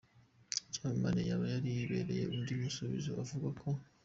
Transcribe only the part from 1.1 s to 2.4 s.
yaba yarihebeye,